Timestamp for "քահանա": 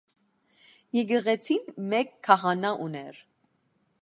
2.29-2.75